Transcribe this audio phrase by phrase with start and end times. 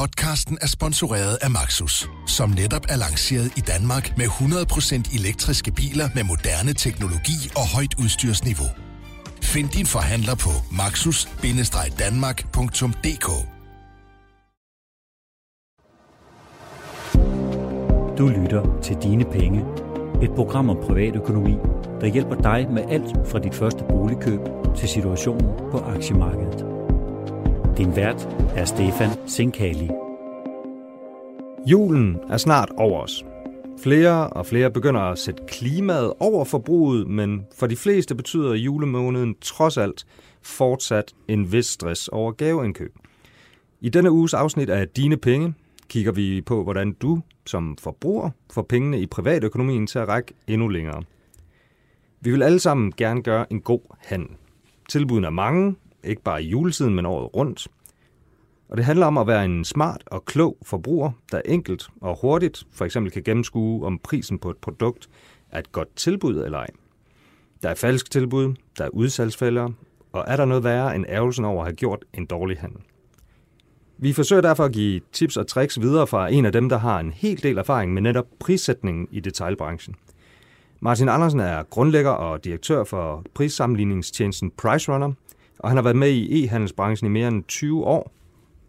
[0.00, 6.08] Podcasten er sponsoreret af Maxus, som netop er lanceret i Danmark med 100% elektriske biler
[6.14, 8.68] med moderne teknologi og højt udstyrsniveau.
[9.42, 10.50] Find din forhandler på
[10.80, 13.28] maxus-danmark.dk
[18.18, 19.64] Du lytter til Dine Penge.
[20.22, 21.54] Et program om privatøkonomi,
[22.00, 24.40] der hjælper dig med alt fra dit første boligkøb
[24.76, 26.69] til situationen på aktiemarkedet.
[27.80, 29.86] Din vært er Stefan Sinkali.
[31.66, 33.24] Julen er snart over os.
[33.82, 39.34] Flere og flere begynder at sætte klimaet over forbruget, men for de fleste betyder julemåneden
[39.40, 40.06] trods alt
[40.42, 42.94] fortsat en vis stress over gaveindkøb.
[43.80, 45.54] I denne uges afsnit af Dine Penge
[45.88, 50.68] kigger vi på, hvordan du som forbruger får pengene i privatøkonomien til at række endnu
[50.68, 51.02] længere.
[52.20, 54.30] Vi vil alle sammen gerne gøre en god handel.
[54.88, 57.68] Tilbudene er mange, ikke bare i juletiden, men året rundt.
[58.68, 62.64] Og det handler om at være en smart og klog forbruger, der enkelt og hurtigt
[62.72, 65.08] for eksempel kan gennemskue, om prisen på et produkt
[65.50, 66.66] er et godt tilbud eller ej.
[67.62, 69.68] Der er falsk tilbud, der er udsalgsfælder,
[70.12, 72.80] og er der noget værre end ærgelsen over at have gjort en dårlig handel.
[73.98, 77.00] Vi forsøger derfor at give tips og tricks videre fra en af dem, der har
[77.00, 79.94] en hel del erfaring med netop prissætningen i detailbranchen.
[80.80, 85.12] Martin Andersen er grundlægger og direktør for prissammenligningstjenesten PriceRunner,
[85.60, 88.12] og han har været med i e-handelsbranchen i mere end 20 år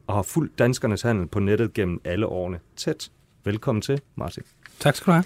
[0.08, 3.12] og har fulgt danskernes handel på nettet gennem alle årene tæt.
[3.44, 4.44] Velkommen til, Martin.
[4.80, 5.24] Tak skal du have.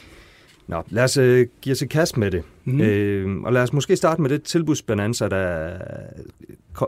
[0.68, 2.44] Nå, lad os øh, give os i kast med det.
[2.64, 2.82] Mm.
[2.82, 5.78] Øh, og lad os måske starte med det tilbudsbananza, der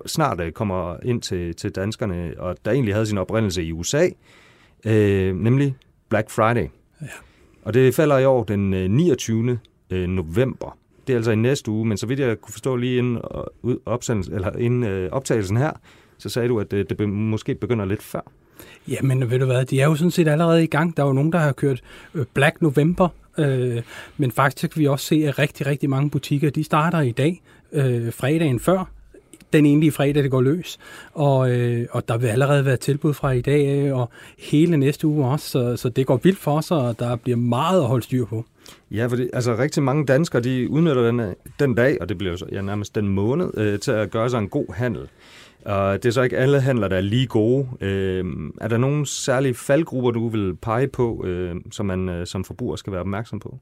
[0.05, 4.09] snart øh, kommer ind til, til danskerne, og der egentlig havde sin oprindelse i USA,
[4.85, 5.75] øh, nemlig
[6.09, 6.67] Black Friday.
[7.01, 7.07] Ja.
[7.63, 9.59] Og det falder i år den 29.
[9.89, 10.77] Øh, november.
[11.07, 13.17] Det er altså i næste uge, men så vidt jeg kunne forstå lige inden,
[13.63, 13.73] øh,
[14.31, 15.71] eller inden øh, optagelsen her,
[16.17, 18.21] så sagde du, at øh, det, måske begynder lidt før.
[18.87, 20.97] Ja, men ved du hvad, de er jo sådan set allerede i gang.
[20.97, 21.81] Der er jo nogen, der har kørt
[22.33, 23.81] Black November, øh,
[24.17, 27.41] men faktisk kan vi også se, at rigtig, rigtig mange butikker, de starter i dag,
[27.73, 28.91] øh, fredagen før,
[29.53, 30.77] den egentlige fredag, det går løs.
[31.13, 34.09] Og, øh, og der vil allerede være tilbud fra i dag og
[34.39, 37.81] hele næste uge også, så, så det går vildt for sig, og der bliver meget
[37.81, 38.45] at holde styr på.
[38.91, 42.31] Ja, for det, altså rigtig mange danskere, de udnytter den, den dag, og det bliver
[42.31, 45.07] jo så, ja, nærmest den måned, øh, til at gøre sig en god handel.
[45.65, 47.67] Og det er så ikke alle handler, der er lige gode.
[47.81, 48.25] Øh,
[48.61, 52.75] er der nogle særlige faldgrupper, du vil pege på, øh, som man øh, som forbruger
[52.75, 53.59] skal være opmærksom på?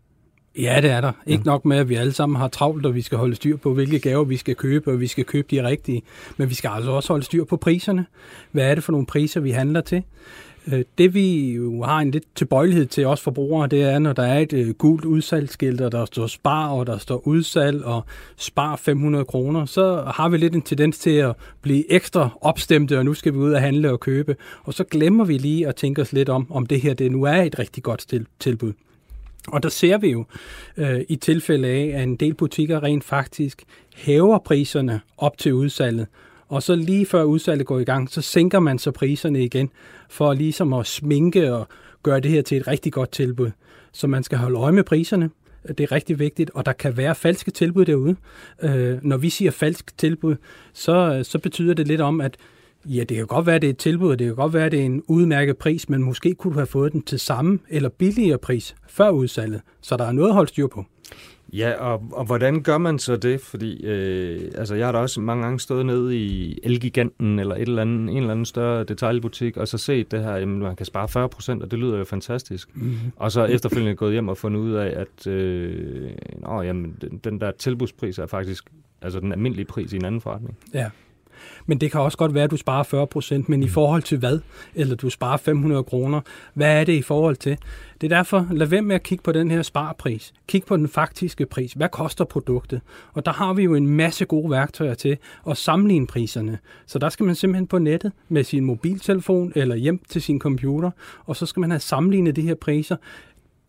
[0.58, 1.12] Ja, det er der.
[1.26, 3.74] Ikke nok med, at vi alle sammen har travlt, og vi skal holde styr på,
[3.74, 6.02] hvilke gaver vi skal købe, og vi skal købe de rigtige.
[6.38, 8.06] Men vi skal altså også holde styr på priserne.
[8.52, 10.04] Hvad er det for nogle priser, vi handler til?
[10.72, 14.24] Øh, det vi jo har en lidt tilbøjelighed til os forbrugere, det er, når der
[14.24, 18.06] er et øh, gult udsalgsskilt, og der står spar, og der står udsalg, og
[18.38, 23.06] spar 500 kroner, så har vi lidt en tendens til at blive ekstra opstemte, og
[23.06, 24.36] nu skal vi ud og handle og købe.
[24.64, 27.24] Og så glemmer vi lige at tænke os lidt om, om det her det nu
[27.24, 28.74] er et rigtig godt tilbud.
[29.48, 30.26] Og der ser vi jo
[30.78, 33.64] øh, i tilfælde af, at en del butikker rent faktisk
[33.96, 36.08] hæver priserne op til udsalget,
[36.48, 39.70] og så lige før udsalget går i gang, så sænker man så priserne igen,
[40.10, 41.68] for ligesom at sminke og
[42.04, 43.52] gøre det her til et rigtig godt tilbud.
[43.92, 45.30] Så man skal holde øje med priserne.
[45.68, 48.16] Det er rigtig vigtigt, og der kan være falske tilbud derude.
[48.64, 50.36] Øh, når vi siger falsk tilbud,
[50.74, 52.38] så, så betyder det lidt om, at
[52.88, 54.86] Ja, det kan godt være, det er et tilbud, det kan godt være, det er
[54.86, 58.76] en udmærket pris, men måske kunne du have fået den til samme eller billigere pris
[58.88, 60.86] før udsalget, så der er noget at holde styr på.
[61.58, 63.42] Ja, og, og hvordan gør man så det?
[63.42, 67.62] Fordi øh, altså, jeg har da også mange gange stået nede i Elgiganten eller et
[67.62, 70.86] eller andet, en eller anden større detaljbutik, og så set det her, jamen, man kan
[70.86, 72.76] spare 40 procent, og det lyder jo fantastisk.
[72.76, 73.12] Mm-hmm.
[73.16, 77.42] Og så efterfølgende gået hjem og fundet ud af, at øh, nå, jamen, den, den
[77.42, 78.70] der tilbudspris er faktisk
[79.02, 80.58] altså den almindelige pris i en anden forretning.
[80.74, 80.90] Ja.
[81.66, 83.72] Men det kan også godt være, at du sparer 40 procent, men i mm.
[83.72, 84.40] forhold til hvad?
[84.76, 86.22] Eller du sparer 500 kroner.
[86.54, 87.58] Hvad er det i forhold til?
[88.02, 90.34] Det er derfor, lad være med at kigge på den her sparpris.
[90.48, 91.74] Kig på den faktiske pris.
[91.74, 92.82] Hvad koster produktet?
[93.14, 95.18] Og der har vi jo en masse gode værktøjer til
[95.50, 96.60] at sammenligne priserne.
[96.86, 100.92] Så der skal man simpelthen på nettet med sin mobiltelefon eller hjem til sin computer,
[101.26, 102.96] og så skal man have sammenlignet de her priser.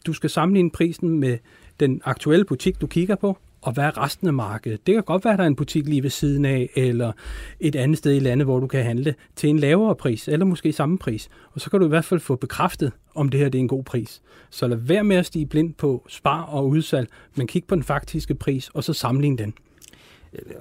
[0.07, 1.39] Du skal sammenligne prisen med
[1.81, 4.87] den aktuelle butik, du kigger på, og hvad er resten af markedet?
[4.87, 7.13] Det kan godt være, at der er en butik lige ved siden af, eller
[7.61, 10.73] et andet sted i landet, hvor du kan handle til en lavere pris, eller måske
[10.73, 11.29] samme pris.
[11.53, 13.69] Og så kan du i hvert fald få bekræftet, om det her det er en
[13.69, 14.23] god pris.
[14.51, 17.83] Så lad være med at stige blind på spar og udsalg, men kig på den
[17.83, 19.55] faktiske pris, og så sammenligne den.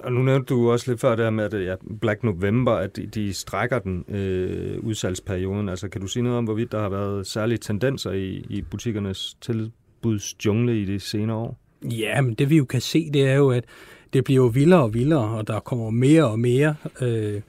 [0.04, 2.96] Og nu nævnte du også lidt før det her med, at ja, Black November, at
[2.96, 5.68] de, de strækker den øh, udsalgsperioden.
[5.68, 9.36] Altså kan du sige noget om, hvorvidt der har været særlige tendenser i, i butikkernes
[9.40, 11.65] tilbudsjungle i de senere år?
[11.90, 13.64] Ja, men det vi jo kan se, det er jo, at
[14.12, 17.40] det bliver jo vildere og vildere, og der kommer mere og mere øh,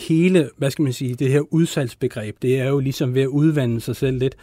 [0.00, 3.80] hele, hvad skal man sige, det her udsalgsbegreb, det er jo ligesom ved at udvande
[3.80, 4.36] sig selv lidt.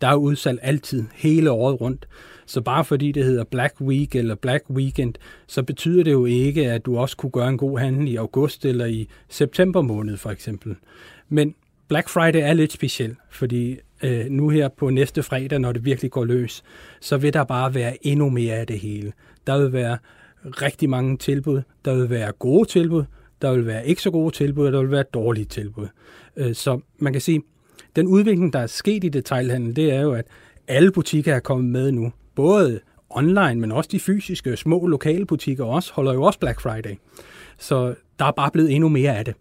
[0.00, 2.08] Der er udsalg altid, hele året rundt.
[2.46, 5.14] Så bare fordi det hedder Black Week eller Black Weekend,
[5.46, 8.64] så betyder det jo ikke, at du også kunne gøre en god handel i august
[8.64, 10.76] eller i september måned for eksempel.
[11.28, 11.54] Men
[11.88, 16.10] Black Friday er lidt speciel, fordi øh, nu her på næste fredag, når det virkelig
[16.10, 16.62] går løs,
[17.00, 19.12] så vil der bare være endnu mere af det hele.
[19.46, 19.98] Der vil være
[20.44, 23.04] rigtig mange tilbud, der vil være gode tilbud,
[23.42, 25.86] der vil være ikke så gode tilbud, og der vil være dårlige tilbud.
[26.36, 27.42] Øh, så man kan sige,
[27.96, 30.26] den udvikling, der er sket i detailhandel, det er jo, at
[30.68, 32.12] alle butikker er kommet med nu.
[32.34, 36.94] Både online, men også de fysiske små lokale butikker også, holder jo også Black Friday.
[37.58, 39.34] Så der er bare blevet endnu mere af det.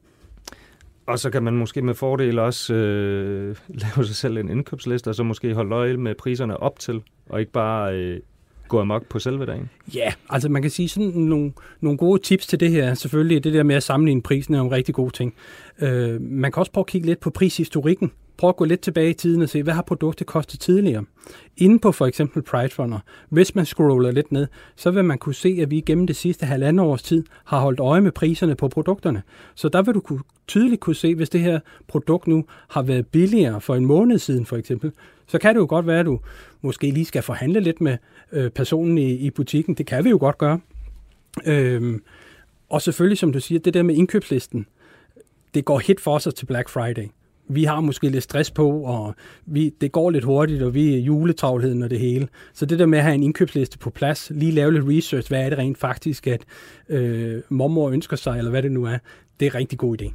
[1.05, 5.15] Og så kan man måske med fordel også øh, lave sig selv en indkøbsliste, og
[5.15, 8.19] så måske holde øje med priserne op til, og ikke bare øh,
[8.67, 9.69] gå amok på selve dagen.
[9.95, 12.93] Ja, altså man kan sige sådan nogle, nogle gode tips til det her.
[12.93, 15.33] Selvfølgelig det der med at sammenligne prisen er en rigtig god ting.
[15.81, 19.09] Øh, man kan også prøve at kigge lidt på prishistorikken prøv at gå lidt tilbage
[19.09, 21.05] i tiden og se, hvad har produktet kostet tidligere?
[21.57, 22.99] Inden på for eksempel Pricefunner,
[23.29, 26.45] hvis man scroller lidt ned, så vil man kunne se, at vi gennem det sidste
[26.45, 29.23] halvandet års tid har holdt øje med priserne på produkterne.
[29.55, 33.07] Så der vil du kunne, tydeligt kunne se, hvis det her produkt nu har været
[33.07, 34.91] billigere for en måned siden for eksempel,
[35.27, 36.19] så kan det jo godt være, at du
[36.61, 37.97] måske lige skal forhandle lidt med
[38.31, 39.75] øh, personen i, i butikken.
[39.75, 40.59] Det kan vi jo godt gøre.
[41.45, 42.03] Øhm,
[42.69, 44.65] og selvfølgelig, som du siger, det der med indkøbslisten,
[45.53, 47.07] det går hit for os til Black Friday
[47.47, 50.99] vi har måske lidt stress på, og vi, det går lidt hurtigt, og vi er
[50.99, 52.27] juletravlheden og det hele.
[52.53, 55.45] Så det der med at have en indkøbsliste på plads, lige lave lidt research, hvad
[55.45, 56.45] er det rent faktisk, at
[56.89, 58.97] øh, mormor ønsker sig, eller hvad det nu er,
[59.39, 60.13] det er en rigtig god idé.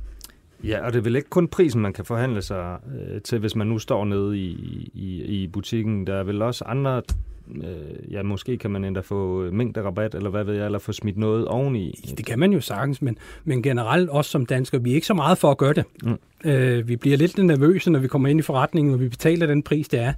[0.64, 3.56] Ja, og det er vel ikke kun prisen, man kan forhandle sig øh, til, hvis
[3.56, 4.50] man nu står nede i,
[4.94, 6.06] i, i butikken.
[6.06, 7.02] Der er vel også andre
[7.54, 11.16] øh, ja, måske kan man endda få mængderabat, eller hvad ved jeg, eller få smidt
[11.16, 12.14] noget oveni.
[12.18, 15.14] Det kan man jo sagtens, men, men generelt også som dansker, vi er ikke så
[15.14, 15.84] meget for at gøre det.
[16.02, 16.18] Mm.
[16.50, 19.62] Øh, vi bliver lidt nervøse, når vi kommer ind i forretningen, og vi betaler den
[19.62, 20.12] pris, det er.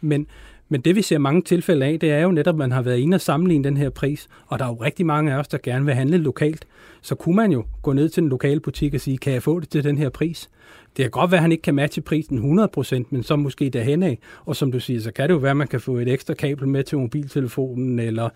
[0.00, 0.26] Men,
[0.74, 2.98] men det vi ser mange tilfælde af, det er jo netop, at man har været
[2.98, 5.58] inde og sammenligne den her pris, og der er jo rigtig mange af os, der
[5.62, 6.66] gerne vil handle lokalt.
[7.02, 9.60] Så kunne man jo gå ned til den lokale butik og sige, kan jeg få
[9.60, 10.50] det til den her pris?
[10.96, 14.02] Det kan godt være, at han ikke kan matche prisen 100%, men så måske derhen
[14.02, 14.18] af.
[14.44, 16.34] Og som du siger, så kan det jo være, at man kan få et ekstra
[16.34, 18.30] kabel med til mobiltelefonen, eller et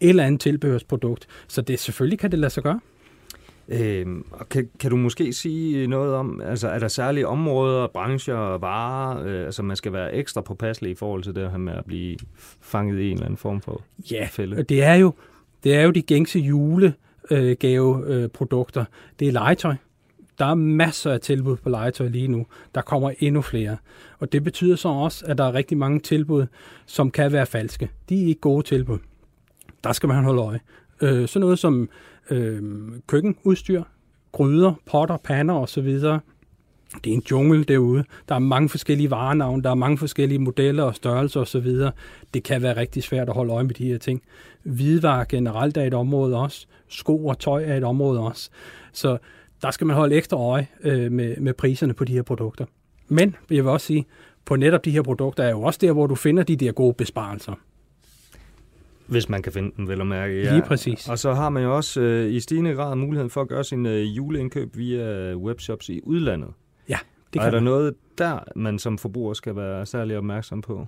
[0.00, 1.26] eller andet tilbehørsprodukt.
[1.48, 2.80] Så det selvfølgelig kan det lade sig gøre.
[3.68, 8.60] Øhm, kan, kan du måske sige noget om, altså er der særlige områder, brancher og
[8.60, 11.84] varer, øh, altså man skal være ekstra påpasselig i forhold til det her med at
[11.84, 12.16] blive
[12.60, 14.62] fanget i en eller anden form for ja, fælde?
[14.62, 15.12] det er jo,
[15.64, 18.84] det er jo de gængse julegaveprodukter.
[19.18, 19.74] det er legetøj.
[20.38, 22.46] Der er masser af tilbud på legetøj lige nu.
[22.74, 23.76] Der kommer endnu flere.
[24.18, 26.46] Og det betyder så også, at der er rigtig mange tilbud,
[26.86, 27.90] som kan være falske.
[28.08, 28.98] De er ikke gode tilbud.
[29.84, 30.60] Der skal man holde øje.
[31.02, 31.88] Øh, sådan noget som
[32.30, 32.62] øh,
[33.06, 33.82] køkkenudstyr,
[34.32, 36.00] gryder, potter, pander osv.
[37.04, 38.04] Det er en jungle derude.
[38.28, 41.66] Der er mange forskellige varenavne, der er mange forskellige modeller og størrelser osv.
[42.34, 44.22] Det kan være rigtig svært at holde øje med de her ting.
[44.62, 46.66] Hvidevarer generelt er et område også.
[46.88, 48.50] Sko og tøj er et område også.
[48.92, 49.18] Så
[49.62, 52.64] der skal man holde ekstra øje øh, med, med priserne på de her produkter.
[53.08, 54.06] Men jeg vil også sige,
[54.44, 56.94] på netop de her produkter er jo også der, hvor du finder de der gode
[56.94, 57.54] besparelser.
[59.08, 60.42] Hvis man kan finde dem, vel at mærke.
[60.42, 60.52] Ja.
[60.52, 61.08] Lige præcis.
[61.08, 63.86] Og så har man jo også øh, i stigende grad muligheden for at gøre sin
[63.86, 66.50] øh, juleindkøb via webshops i udlandet.
[66.88, 66.98] Ja,
[67.32, 67.64] det kan og er der man.
[67.64, 70.86] noget der, man som forbruger skal være særlig opmærksom på?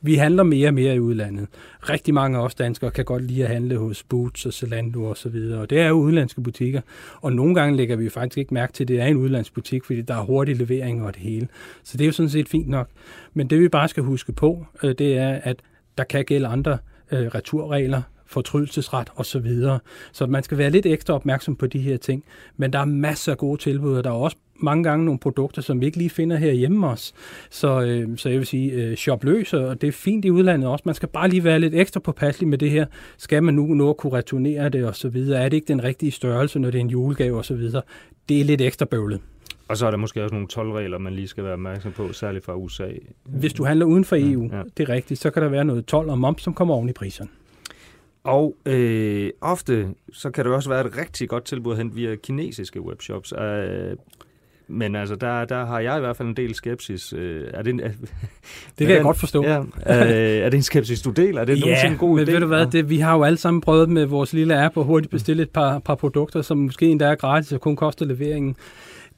[0.00, 1.48] Vi handler mere og mere i udlandet.
[1.80, 5.16] Rigtig mange af os danskere kan godt lide at handle hos Boots og Zalando og
[5.16, 6.80] så videre, og det er jo udlandske butikker.
[7.20, 10.02] Og nogle gange lægger vi faktisk ikke mærke til, at det er en udlandsbutik, fordi
[10.02, 11.48] der er hurtig levering og det hele.
[11.82, 12.88] Så det er jo sådan set fint nok.
[13.34, 15.56] Men det vi bare skal huske på, øh, det er, at
[15.98, 16.78] der kan gælde andre
[17.12, 19.24] øh, returregler, fortrydelsesret osv.
[19.24, 19.78] Så, videre.
[20.12, 22.24] så man skal være lidt ekstra opmærksom på de her ting.
[22.56, 25.62] Men der er masser af gode tilbud, og der er også mange gange nogle produkter,
[25.62, 27.14] som vi ikke lige finder her hjemme os.
[27.50, 30.68] Så, øh, så jeg vil sige, øh, shop løs, og det er fint i udlandet
[30.68, 30.82] også.
[30.86, 32.86] Man skal bare lige være lidt ekstra påpasselig med det her.
[33.18, 35.44] Skal man nu nå at kunne returnere det og så videre?
[35.44, 37.82] Er det ikke den rigtige størrelse, når det er en julegave og så videre?
[38.28, 39.20] Det er lidt ekstra bøvlet.
[39.68, 42.44] Og så er der måske også nogle tolvregler, man lige skal være opmærksom på, særligt
[42.44, 42.88] fra USA.
[43.24, 44.62] Hvis du handler uden for EU, ja, ja.
[44.76, 46.92] det er rigtigt, så kan der være noget tolv og moms, som kommer oven i
[46.92, 47.30] priserne.
[48.24, 52.16] Og øh, ofte så kan det også være et rigtig godt tilbud at hente via
[52.16, 53.32] kinesiske webshops.
[53.38, 53.96] Øh,
[54.68, 57.12] men altså, der, der har jeg i hvert fald en del skepsis.
[57.12, 57.96] Øh, er det, en, er, det
[58.78, 59.44] kan jeg den, godt forstå.
[59.44, 59.94] Ja, er,
[60.44, 61.40] er det en skepsis, du deler?
[61.40, 62.32] Er det ja, nogensinde en god men idé?
[62.32, 64.84] ved du hvad, det, vi har jo alle sammen prøvet med vores lille app at
[64.84, 68.56] hurtigt bestille et par, par produkter, som måske endda er gratis og kun koster leveringen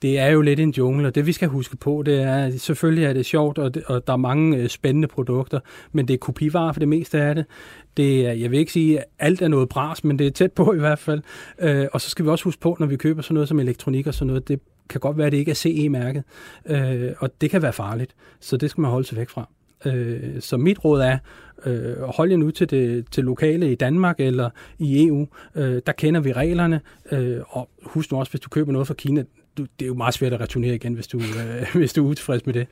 [0.02, 2.60] det er jo lidt en jungle, og det vi skal huske på, det er, at
[2.60, 5.60] selvfølgelig er det sjovt, og, det, og der er mange øh, spændende produkter,
[5.92, 7.44] men det er kopivarer for det meste af det.
[7.96, 10.52] det er, jeg vil ikke sige, at alt er noget bras, men det er tæt
[10.52, 11.22] på i hvert fald.
[11.58, 14.06] Øh, og så skal vi også huske på, når vi køber sådan noget som elektronik
[14.06, 16.24] og sådan noget, det kan godt være, at det ikke er CE-mærket,
[16.66, 19.48] øh, og det kan være farligt, så det skal man holde sig væk fra.
[19.84, 21.18] Øh, så mit råd er,
[21.66, 25.26] øh, hold jer nu til det til lokale i Danmark eller i EU.
[25.54, 26.80] Øh, der kender vi reglerne,
[27.12, 29.24] øh, og husk nu også, hvis du køber noget fra Kina,
[29.56, 32.10] du, det er jo meget svært at returnere igen, hvis du, øh, hvis du er
[32.10, 32.66] utilfreds med det.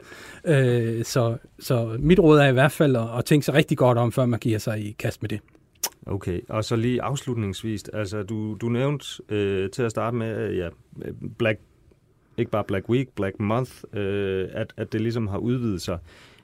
[0.44, 3.98] Øh, så, så mit råd er i hvert fald at, at tænke sig rigtig godt
[3.98, 5.40] om, før man giver sig i kast med det.
[6.06, 10.58] Okay, og så lige afslutningsvis, altså du, du nævnte øh, til at starte med, øh,
[10.58, 10.68] ja,
[11.38, 11.60] Black,
[12.36, 15.98] ikke bare Black Week, Black Month, øh, at, at det ligesom har udvidet sig.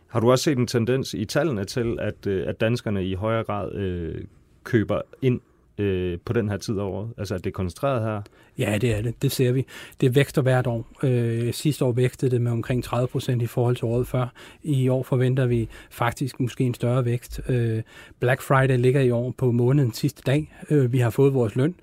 [0.07, 3.45] Har du også set en tendens i tallene til, at, øh, at danskerne i højere
[3.45, 4.25] grad øh,
[4.65, 5.41] køber ind
[5.79, 7.09] øh, på den her tid af året?
[7.19, 8.23] Altså at det er koncentreret her?
[8.59, 9.23] Ja, det er det.
[9.23, 9.67] Det ser vi.
[10.01, 10.87] Det vækster hvert år.
[11.03, 14.33] Øh, sidste år vækstede det med omkring 30 procent i forhold til året før.
[14.63, 17.41] I år forventer vi faktisk måske en større vækst.
[17.49, 17.83] Øh,
[18.21, 20.55] Black Friday ligger i år på månedens sidste dag.
[20.71, 21.75] Øh, vi har fået vores løn.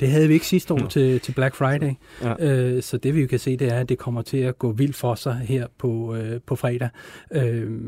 [0.00, 1.92] Det havde vi ikke sidste år til, til Black Friday.
[2.22, 2.34] Ja.
[2.46, 4.72] Øh, så det vi jo kan se, det er, at det kommer til at gå
[4.72, 6.88] vildt for sig her på, øh, på fredag.
[7.30, 7.80] Øh,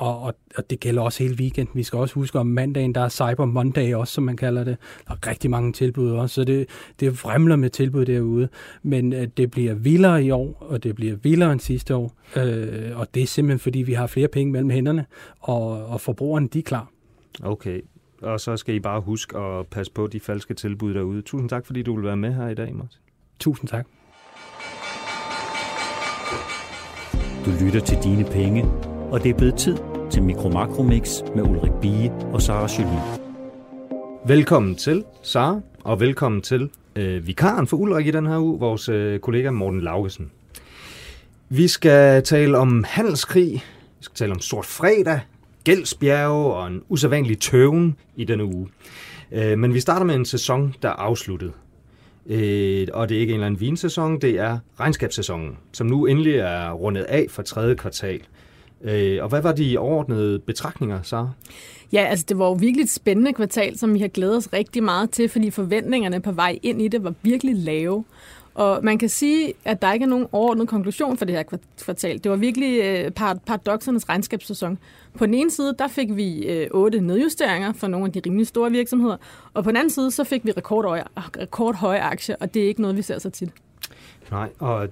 [0.00, 1.74] og, og, og det gælder også hele weekenden.
[1.74, 4.76] Vi skal også huske, om mandagen, der er Cyber Monday også, som man kalder det.
[5.08, 6.68] Der er rigtig mange tilbud også, så det,
[7.00, 8.48] det fremler med tilbud derude.
[8.82, 12.12] Men uh, det bliver vildere i år, og det bliver vildere end sidste år.
[12.36, 12.42] Uh,
[13.00, 15.06] og det er simpelthen, fordi vi har flere penge mellem hænderne,
[15.40, 16.90] og, og forbrugerne, de er klar.
[17.42, 17.80] Okay,
[18.22, 21.22] og så skal I bare huske at passe på de falske tilbud derude.
[21.22, 23.00] Tusind tak, fordi du vil være med her i dag, Martin.
[23.38, 23.86] Tusind tak.
[27.44, 28.64] Du lytter til Dine Penge,
[29.10, 29.76] og det er blevet tid
[30.10, 33.02] til Mikro Makromix med Ulrik Bie og Sara Jolie.
[34.26, 38.88] Velkommen til, Sara, og velkommen til øh, vikaren for Ulrik i den her uge, vores
[38.88, 40.30] øh, kollega Morten Laugesen.
[41.48, 43.52] Vi skal tale om handelskrig,
[43.98, 45.20] vi skal tale om Sort Fredag,
[45.64, 48.68] gældsbjerge og en usædvanlig tøven i denne uge.
[49.32, 51.52] Øh, men vi starter med en sæson, der er afsluttet.
[52.26, 56.34] Øh, og det er ikke en eller anden vinsæson, det er regnskabssæsonen, som nu endelig
[56.34, 58.20] er rundet af for tredje kvartal.
[58.84, 61.28] Øh, og hvad var de overordnede betragtninger, så?
[61.92, 64.82] Ja, altså det var jo virkelig et spændende kvartal, som vi har glædet os rigtig
[64.82, 68.04] meget til, fordi forventningerne på vej ind i det var virkelig lave.
[68.54, 71.42] Og man kan sige, at der ikke er nogen overordnet konklusion for det her
[71.84, 72.24] kvartal.
[72.24, 73.10] Det var virkelig øh,
[73.46, 74.78] paradoxernes regnskabssæson.
[75.14, 78.46] På den ene side, der fik vi øh, otte nedjusteringer for nogle af de rimelig
[78.46, 79.16] store virksomheder,
[79.54, 82.80] og på den anden side, så fik vi rekordhøje, rekordhøje aktier, og det er ikke
[82.80, 83.50] noget, vi ser så tit.
[84.30, 84.88] Nej, og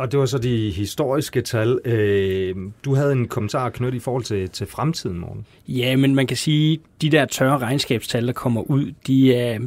[0.00, 1.80] og det var så de historiske tal.
[1.84, 5.46] Øh, du havde en kommentar knyttet i forhold til, til fremtiden, morgen.
[5.68, 9.58] Ja, men man kan sige, de der tørre regnskabstal, der kommer ud, de er,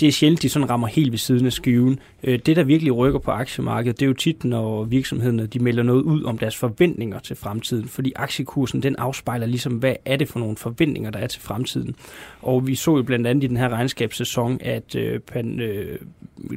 [0.00, 1.98] det er sjældent, de sådan rammer helt ved siden af skiven.
[2.24, 5.82] Øh, det, der virkelig rykker på aktiemarkedet, det er jo tit, når virksomhederne de melder
[5.82, 7.88] noget ud om deres forventninger til fremtiden.
[7.88, 11.94] Fordi aktiekursen, den afspejler ligesom, hvad er det for nogle forventninger, der er til fremtiden.
[12.42, 15.98] Og vi så jo blandt andet i den her regnskabssæson, at øh, pan, øh,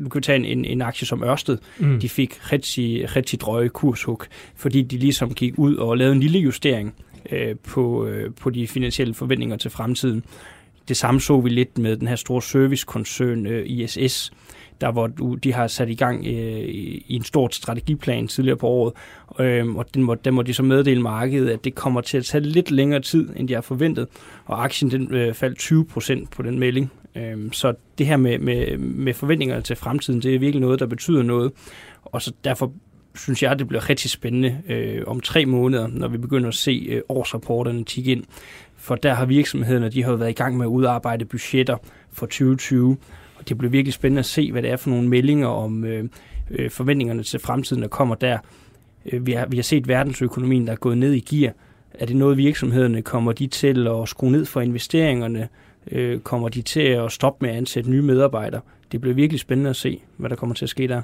[0.04, 2.00] du kan tage en, en aktie som Ørsted, mm.
[2.00, 4.24] de fik rigtig, rigtig drøje kurshug,
[4.56, 6.94] fordi de ligesom gik ud og lavede en lille justering
[7.32, 10.24] øh, på, øh, på de finansielle forventninger til fremtiden.
[10.88, 14.32] Det samme så vi lidt med den her store servicekoncern øh, ISS,
[14.82, 15.08] der hvor
[15.44, 16.64] de har sat i gang øh,
[17.08, 18.94] i en stor strategiplan tidligere på året,
[19.40, 22.26] øh, og den må, den må de så meddele markedet, at det kommer til at
[22.26, 24.08] tage lidt længere tid, end de har forventet,
[24.46, 26.92] og aktien den øh, faldt 20 procent på den melding.
[27.16, 30.86] Øh, så det her med, med, med forventninger til fremtiden, det er virkelig noget, der
[30.86, 31.52] betyder noget,
[32.06, 32.74] og så derfor
[33.16, 36.88] synes jeg, det bliver rigtig spændende øh, om tre måneder, når vi begynder at se
[36.90, 38.24] øh, årsrapporterne tikke ind
[38.88, 41.78] for der har virksomhederne, de har været i gang med at udarbejde budgetter
[42.12, 42.98] for 2020,
[43.38, 46.10] og det bliver virkelig spændende at se, hvad det er for nogle meldinger om øh,
[46.52, 48.38] øh, forventningerne til fremtiden, der kommer der.
[49.06, 51.54] Øh, vi, har, vi har set verdensøkonomien, der er gået ned i gear.
[51.94, 55.48] Er det noget, virksomhederne kommer de til at skrue ned for investeringerne?
[55.92, 58.62] Øh, kommer de til at stoppe med at ansætte nye medarbejdere?
[58.92, 61.02] Det bliver virkelig spændende at se, hvad der kommer til at ske der.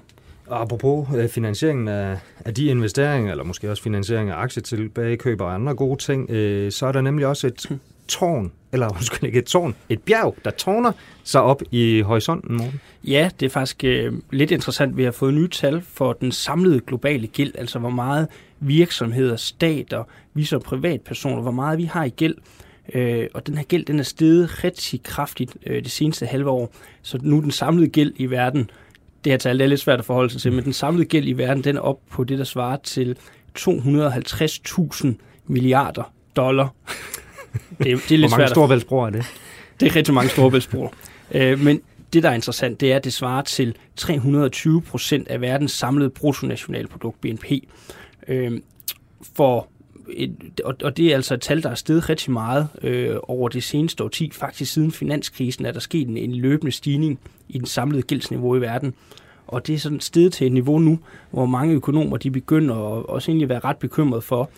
[0.53, 5.53] Og apropos øh, finansieringen af, af de investeringer, eller måske også finansiering af aktietilbagekøb og
[5.53, 9.45] andre gode ting, øh, så er der nemlig også et tårn, eller undskyld ikke et
[9.45, 10.91] tårn, et bjerg, der tårner
[11.23, 12.81] sig op i horisonten, Morten.
[13.03, 14.97] Ja, det er faktisk øh, lidt interessant.
[14.97, 18.27] Vi har fået nye tal for den samlede globale gæld, altså hvor meget
[18.59, 22.35] virksomheder, stater, vi som privatpersoner, hvor meget vi har i gæld.
[22.93, 26.73] Øh, og den her gæld, den er steget rigtig kraftigt øh, det seneste halve år.
[27.01, 28.69] Så nu er den samlede gæld i verden
[29.23, 31.27] det her tal det er lidt svært at forholde sig til, men den samlede gæld
[31.27, 33.17] i verden, den er op på det, der svarer til
[33.59, 35.07] 250.000
[35.47, 36.73] milliarder dollar.
[37.83, 39.25] Det, er, det er lidt Hvor mange storvældsbroer er det?
[39.79, 40.89] Det er rigtig mange storvældsbroer.
[41.31, 41.81] øh, men
[42.13, 46.09] det, der er interessant, det er, at det svarer til 320 procent af verdens samlede
[46.09, 47.45] bruttonationalprodukt, BNP.
[48.27, 48.61] Øh,
[49.35, 49.67] for
[50.09, 53.49] et, og, og det er altså et tal, der er steget rigtig meget øh, over
[53.49, 54.31] det seneste årti.
[54.33, 57.19] Faktisk siden finanskrisen er der sket en, en løbende stigning
[57.49, 58.93] i den samlede gældsniveau i verden.
[59.47, 60.99] Og det er sådan steget til et niveau nu,
[61.31, 64.49] hvor mange økonomer de begynder at også egentlig være ret bekymret for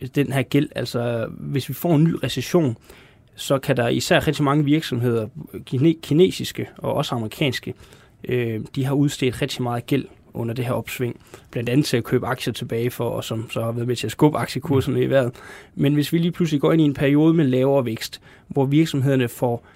[0.00, 0.68] øh, den her gæld.
[0.74, 2.76] Altså hvis vi får en ny recession,
[3.34, 5.28] så kan der især rigtig mange virksomheder,
[6.02, 7.74] kinesiske og også amerikanske,
[8.28, 11.20] øh, de har udstedt rigtig meget gæld under det her opsving.
[11.50, 14.06] Blandt andet til at købe aktier tilbage for, og som så har været med til
[14.06, 15.32] at skubbe aktiekurserne i vejret.
[15.74, 19.28] Men hvis vi lige pludselig går ind i en periode med lavere vækst, hvor virksomhederne
[19.28, 19.66] får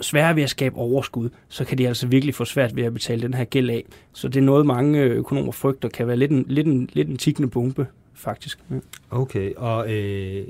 [0.00, 3.22] svære ved at skabe overskud, så kan de altså virkelig få svært ved at betale
[3.22, 3.84] den her gæld af.
[4.12, 7.16] Så det er noget, mange økonomer frygter kan være lidt en, lidt en, lidt en
[7.16, 8.58] tikkende bombe, faktisk.
[8.70, 8.76] Ja.
[9.10, 10.44] Okay, og øh,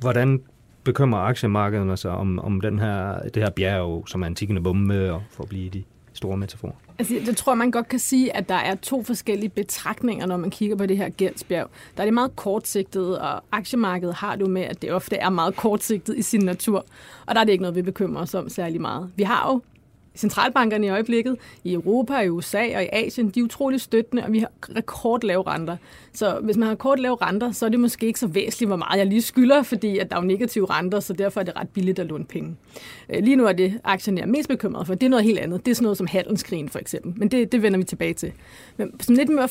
[0.00, 0.42] hvordan
[0.84, 5.12] bekymrer aktiemarkederne sig om, om den her, det her bjerg, som er en tikkende bombe,
[5.12, 5.82] og for at blive de
[6.18, 6.74] store metafor.
[6.98, 10.50] Altså, jeg tror, man godt kan sige, at der er to forskellige betragtninger, når man
[10.50, 11.70] kigger på det her gældsbjerg.
[11.96, 15.30] Der er det meget kortsigtet, og aktiemarkedet har det jo med, at det ofte er
[15.30, 16.84] meget kortsigtet i sin natur.
[17.26, 19.10] Og der er det ikke noget, vi bekymrer os om særlig meget.
[19.16, 19.60] Vi har jo
[20.18, 24.32] centralbankerne i øjeblikket, i Europa, i USA og i Asien, de er utrolig støttende, og
[24.32, 25.76] vi har rekordlave renter.
[26.12, 28.98] Så hvis man har rekordlave renter, så er det måske ikke så væsentligt, hvor meget
[28.98, 31.68] jeg lige skylder, fordi at der er jo negative renter, så derfor er det ret
[31.68, 32.56] billigt at låne penge.
[33.10, 34.94] Øh, lige nu er det aktierne er mest bekymret for.
[34.94, 35.66] Det er noget helt andet.
[35.66, 37.12] Det er sådan noget som handelskrigen for eksempel.
[37.16, 38.32] Men det, det vender vi tilbage til.
[38.76, 39.48] Men som lidt mere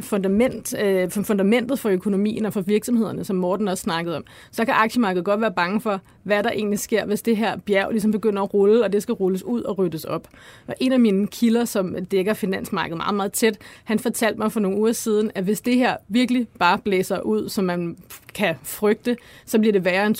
[0.00, 4.74] fundament, øh, fundamentet for økonomien og for virksomhederne, som Morten også snakkede om, så kan
[4.76, 8.42] aktiemarkedet godt være bange for, hvad der egentlig sker, hvis det her bjerg ligesom begynder
[8.42, 10.28] at rulle, og det skal rulles ud og ryddes op.
[10.66, 14.60] Og en af mine kilder, som dækker finansmarkedet meget, meget tæt, han fortalte mig for
[14.60, 17.96] nogle uger siden, at hvis det her virkelig bare blæser ud, som man
[18.34, 20.16] kan frygte, så bliver det værre end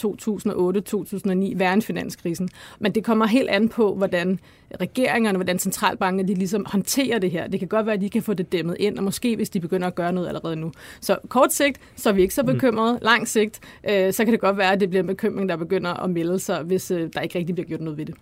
[1.55, 2.49] 2008-2009, værre end finanskrisen.
[2.79, 4.41] Men det kommer helt an på, hvordan
[4.81, 7.47] regeringerne, hvordan centralbankerne de ligesom håndterer det her.
[7.49, 9.61] Det kan godt være, at de kan få det dæmmet ind, og måske hvis de
[9.61, 10.73] begynder at gøre noget allerede nu.
[11.01, 12.47] Så kort sigt, så er vi ikke så mm.
[12.47, 12.99] bekymrede.
[13.03, 15.95] Lang sigt, øh, så kan det godt være, at det bliver en bekymring, der begynder
[15.95, 18.15] at melde sig, hvis øh, der ikke rigtig bliver gjort noget ved det.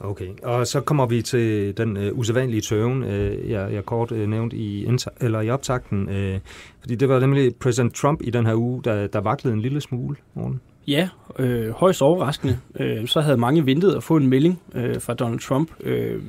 [0.00, 4.28] Okay, og så kommer vi til den øh, usædvanlige tøven, øh, jeg, jeg kort øh,
[4.28, 4.88] nævnte i,
[5.20, 6.38] eller i optakten, øh,
[6.80, 9.80] fordi det var nemlig præsident Trump i den her uge, der, der vaklede en lille
[9.80, 10.16] smule.
[10.34, 10.60] Morgen.
[10.86, 11.08] Ja,
[11.38, 12.58] øh, højst overraskende.
[12.80, 15.70] Øh, så havde mange ventet at få en melding øh, fra Donald Trump.
[15.80, 16.22] Øh,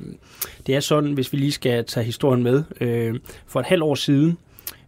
[0.66, 2.64] det er sådan, hvis vi lige skal tage historien med.
[2.80, 3.14] Øh,
[3.46, 4.38] for et halvt år siden,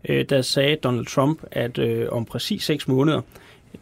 [0.09, 3.21] øh, der sagde Donald Trump, at øh, om præcis seks måneder,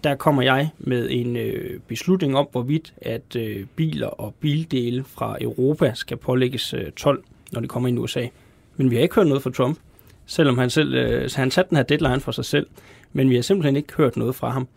[0.05, 5.37] der kommer jeg med en øh, beslutning om, hvorvidt at øh, biler og bildele fra
[5.41, 8.27] Europa skal pålægges øh, 12, når de kommer ind i USA.
[8.77, 9.79] Men vi har ikke hørt noget fra Trump,
[10.27, 12.67] selvom han selv øh, han satte den her deadline for sig selv.
[13.13, 14.69] Men vi har simpelthen ikke hørt noget fra ham.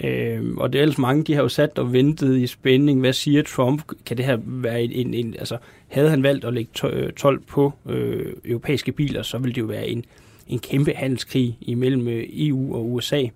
[0.00, 3.00] Øh, og det er ellers mange, de har jo sat og ventet i spænding.
[3.00, 3.82] Hvad siger Trump?
[4.06, 6.70] Kan det her være en, en, en altså havde han valgt at lægge
[7.16, 10.04] 12 øh, på øh, europæiske biler, så ville det jo være en,
[10.48, 13.26] en kæmpe handelskrig imellem øh, EU og USA.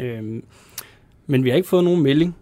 [0.00, 0.42] Øh,
[1.26, 2.36] men vi har ikke fået nogen melding.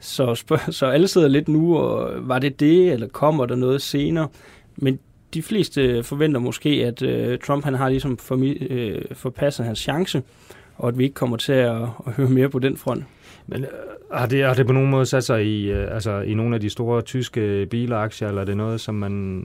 [0.00, 3.82] Så, spørg, så alle sidder lidt nu, og var det det, eller kommer der noget
[3.82, 4.28] senere?
[4.76, 4.98] Men
[5.34, 8.38] de fleste forventer måske, at øh, Trump han har ligesom for,
[8.70, 10.22] øh, forpasset hans chance,
[10.76, 13.04] og at vi ikke kommer til at, at høre mere på den front.
[13.46, 13.70] Men øh,
[14.12, 16.60] har, det, har det på nogen måde sat sig i, øh, altså, i nogle af
[16.60, 19.44] de store tyske bilaktier, eller er det noget, som man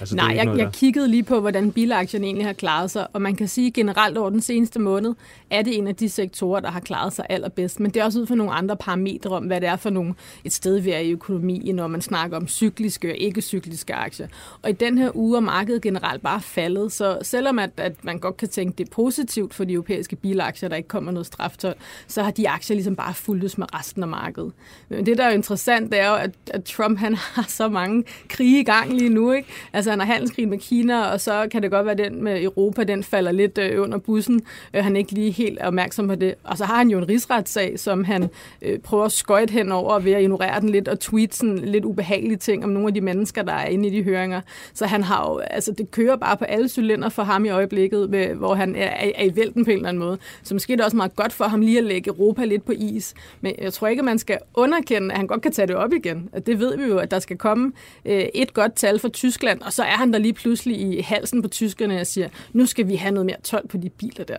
[0.00, 3.36] Altså, Nej, jeg, jeg kiggede lige på, hvordan bilaktierne egentlig har klaret sig, og man
[3.36, 5.14] kan sige generelt over den seneste måned,
[5.50, 7.80] er det en af de sektorer, der har klaret sig allerbedst.
[7.80, 10.14] Men det er også ud fra nogle andre parametre om, hvad det er for nogle,
[10.44, 14.28] et sted, vi er i økonomien, når man snakker om cykliske og ikke-cykliske aktier.
[14.62, 18.18] Og i den her uge er markedet generelt bare faldet, så selvom at, at man
[18.18, 21.74] godt kan tænke, det er positivt for de europæiske bilaktier, der ikke kommer noget straftøj,
[22.06, 24.52] så har de aktier ligesom bare fulgtes med resten af markedet.
[24.88, 28.04] Men det, der er interessant, det er jo, at, at Trump han har så mange
[28.28, 29.32] krige i gang lige nu.
[29.32, 29.48] Ikke?
[29.72, 32.24] Altså Altså, han har handelskrig med Kina, og så kan det godt være, at den
[32.24, 34.42] med Europa, den falder lidt øh, under bussen.
[34.74, 36.34] Øh, han er ikke lige helt opmærksom på det.
[36.44, 38.28] Og så har han jo en rigsretssag, som han
[38.62, 41.84] øh, prøver at skøjte hen over ved at ignorere den lidt og tweete sådan lidt
[41.84, 44.40] ubehagelige ting om nogle af de mennesker, der er inde i de høringer.
[44.74, 48.10] Så han har jo, altså det kører bare på alle cylinder for ham i øjeblikket,
[48.10, 50.18] med, hvor han er, er i vælten på en eller anden måde.
[50.42, 52.72] Så måske er det også meget godt for ham lige at lægge Europa lidt på
[52.76, 53.14] is.
[53.40, 55.92] Men jeg tror ikke, at man skal underkende, at han godt kan tage det op
[55.92, 56.28] igen.
[56.46, 57.72] Det ved vi jo, at der skal komme
[58.04, 61.00] øh, et godt tal for Tyskland, og så så er han der lige pludselig i
[61.00, 64.24] halsen på tyskerne og siger, nu skal vi have noget mere tolv på de biler
[64.24, 64.38] der.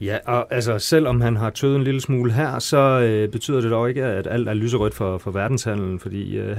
[0.00, 3.70] Ja, og altså selvom han har tøet en lille smule her, så øh, betyder det
[3.70, 6.56] dog ikke, at alt er lyserødt for, for verdenshandlen, fordi øh,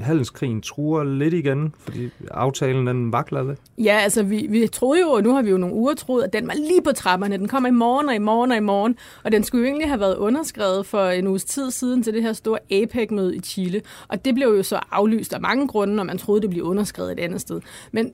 [0.00, 3.58] handelskrigen truer lidt igen, fordi aftalen den vakler lidt.
[3.78, 6.32] Ja, altså vi, vi troede jo, og nu har vi jo nogle uger troet, at
[6.32, 7.36] den var lige på trapperne.
[7.36, 9.88] Den kommer i morgen og i morgen og i morgen, og den skulle jo egentlig
[9.88, 13.82] have været underskrevet for en uges tid siden til det her store APEC-møde i Chile,
[14.08, 17.12] og det blev jo så aflyst af mange grunde, når man troede, det blev underskrevet
[17.12, 17.60] et andet sted.
[17.92, 18.12] Men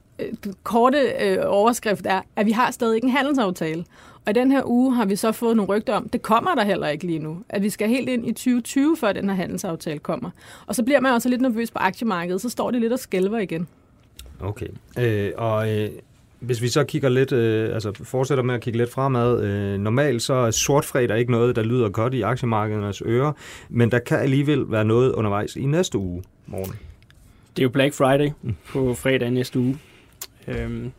[0.62, 3.84] korte øh, overskrift er, at vi har stadig ikke en handelsaftale.
[4.26, 6.64] Og i den her uge har vi så fået nogle rygter om, det kommer der
[6.64, 7.38] heller ikke lige nu.
[7.48, 10.30] At vi skal helt ind i 2020, før den her handelsaftale kommer.
[10.66, 13.38] Og så bliver man også lidt nervøs på aktiemarkedet, så står det lidt og skælver
[13.38, 13.68] igen.
[14.40, 14.66] Okay.
[14.98, 15.90] Øh, og øh,
[16.40, 20.22] hvis vi så kigger lidt, øh, altså fortsætter med at kigge lidt fremad, øh, normalt
[20.22, 23.32] så er sort fredag ikke noget, der lyder godt i aktiemarkedernes ører,
[23.68, 26.72] men der kan alligevel være noget undervejs i næste uge, morgen.
[27.56, 28.30] Det er jo Black Friday
[28.68, 29.78] på fredag næste uge.
[30.48, 30.92] Øhm,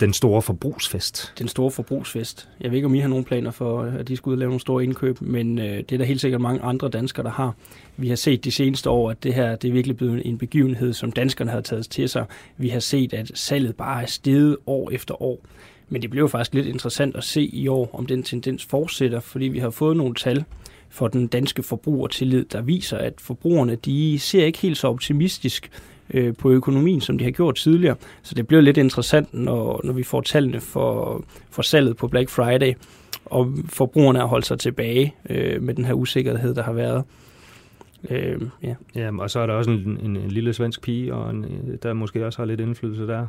[0.00, 1.32] den store forbrugsfest.
[1.38, 2.48] Den store forbrugsfest.
[2.60, 4.48] Jeg ved ikke, om I har nogle planer for, at de skal ud og lave
[4.48, 7.54] nogle store indkøb, men øh, det er der helt sikkert mange andre danskere, der har.
[7.96, 10.92] Vi har set de seneste år, at det her det er virkelig blevet en begivenhed,
[10.92, 12.26] som danskerne har taget til sig.
[12.56, 15.38] Vi har set, at salget bare er steget år efter år.
[15.88, 19.44] Men det bliver faktisk lidt interessant at se i år, om den tendens fortsætter, fordi
[19.44, 20.44] vi har fået nogle tal
[20.88, 25.70] for den danske forbrugertillid, der viser, at forbrugerne de ser ikke helt så optimistisk
[26.14, 27.96] øh, på økonomien, som de har gjort tidligere.
[28.22, 32.28] Så det bliver lidt interessant, når, når vi får tallene for, for salget på Black
[32.28, 32.72] Friday,
[33.24, 37.04] og forbrugerne har holdt sig tilbage øh, med den her usikkerhed, der har været.
[38.10, 38.74] Øh, ja.
[38.94, 41.44] ja, og så er der også en, en, en lille svensk pige, og en,
[41.82, 43.26] der måske også har lidt indflydelse der.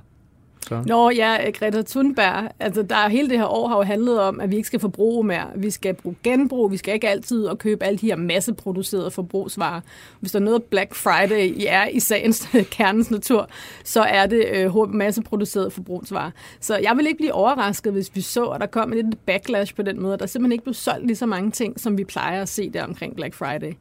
[0.67, 0.83] Så.
[0.85, 2.49] Nå ja, Greta Thunberg.
[2.59, 4.79] Altså, der er hele det her år har jo handlet om, at vi ikke skal
[4.79, 5.47] forbruge mere.
[5.55, 6.71] Vi skal bruge genbrug.
[6.71, 9.81] Vi skal ikke altid at købe alle de her masseproducerede forbrugsvarer.
[10.19, 13.49] Hvis der er noget Black Friday I er i sagens kernens natur,
[13.83, 16.31] så er det øh, masseproducerede forbrugsvarer.
[16.59, 19.75] Så jeg vil ikke blive overrasket, hvis vi så, at der kom en lidt backlash
[19.75, 20.17] på den måde.
[20.17, 22.83] Der simpelthen ikke blev solgt lige så mange ting, som vi plejer at se der
[22.83, 23.73] omkring Black Friday.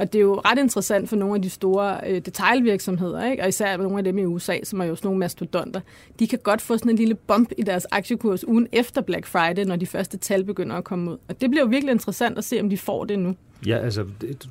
[0.00, 3.42] Og det er jo ret interessant for nogle af de store øh, detailvirksomheder, ikke?
[3.42, 5.80] og især nogle af dem i USA, som er jo sådan nogle mastodonter.
[6.18, 9.64] De kan godt få sådan en lille bump i deres aktiekurs ugen efter Black Friday,
[9.64, 11.16] når de første tal begynder at komme ud.
[11.28, 13.34] Og det bliver jo virkelig interessant at se, om de får det nu.
[13.66, 14.04] Ja, altså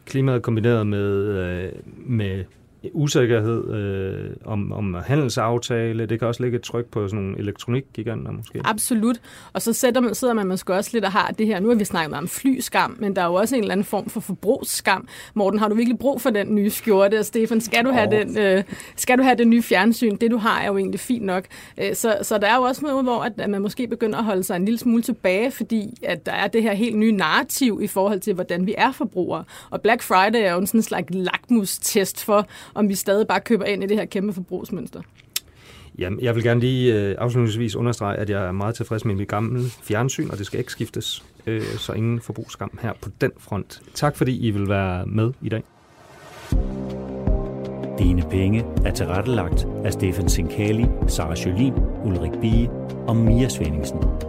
[0.06, 1.08] klimaet kombineret med,
[1.38, 2.44] øh, med
[2.94, 6.06] usikkerhed øh, om, om handelsaftale.
[6.06, 8.62] Det kan også lægge et tryk på sådan nogle elektronikgiganter måske.
[8.66, 9.22] Absolut.
[9.54, 11.60] Og så sætter man, sidder man måske også lidt og har det her.
[11.60, 14.10] Nu har vi snakket om flyskam, men der er jo også en eller anden form
[14.10, 15.08] for forbrugsskam.
[15.34, 17.20] Morten, har du virkelig brug for den nye skjorte?
[17.20, 17.96] Og Stefan, skal du, oh.
[17.96, 18.64] have den, øh,
[18.96, 20.18] skal du have den nye fjernsyn?
[20.18, 21.44] Det, du har, er jo egentlig fint nok.
[21.82, 24.24] Øh, så, så der er jo også noget, hvor at, at man måske begynder at
[24.24, 27.80] holde sig en lille smule tilbage, fordi at der er det her helt nye narrativ
[27.84, 29.44] i forhold til, hvordan vi er forbrugere.
[29.70, 33.66] Og Black Friday er jo en sådan slags lakmus-test for, om vi stadig bare køber
[33.66, 35.02] ind i det her kæmpe forbrugsmønster.
[35.98, 39.28] Jamen, jeg vil gerne lige øh, afslutningsvis understrege, at jeg er meget tilfreds med mit
[39.28, 43.82] gamle fjernsyn, og det skal ikke skiftes, øh, så ingen forbrugsskam her på den front.
[43.94, 45.64] Tak fordi I vil være med i dag.
[48.00, 51.74] Dine penge er tilrettelagt af Stefan Sinkali, Sara Jolin,
[52.06, 52.70] Ulrik Bie
[53.08, 54.29] og Mia Svendingsen.